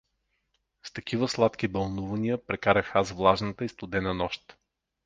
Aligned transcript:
С 0.83 0.93
такива 0.93 1.27
сладки 1.29 1.67
бълнувания 1.67 2.45
прекарах 2.47 2.95
аз 2.95 3.11
влажната 3.11 3.65
и 3.65 3.69
студена 3.69 4.13
нощ. 4.13 4.57